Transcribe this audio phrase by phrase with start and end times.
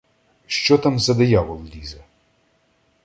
[0.47, 2.03] —Що там за диявол лізе?